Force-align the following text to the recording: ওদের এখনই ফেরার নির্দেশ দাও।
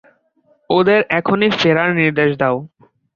ওদের 0.69 0.99
এখনই 1.19 1.49
ফেরার 1.59 1.89
নির্দেশ 1.99 2.31
দাও। 2.41 2.57